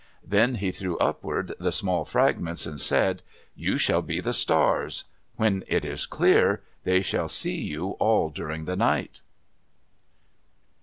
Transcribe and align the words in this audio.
Then 0.25 0.55
he 0.55 0.71
threw 0.71 0.97
upward 0.97 1.53
the 1.59 1.71
small 1.71 2.05
fragments, 2.05 2.65
and 2.65 2.81
said, 2.81 3.21
"You 3.53 3.77
shall 3.77 4.01
be 4.01 4.19
the 4.19 4.33
stars; 4.33 5.03
when 5.35 5.63
it 5.67 5.85
is 5.85 6.07
clear, 6.07 6.63
they 6.85 7.03
shall 7.03 7.29
see 7.29 7.61
you 7.61 7.89
all 7.99 8.31
during 8.31 8.65
the 8.65 8.75
night." 8.75 9.21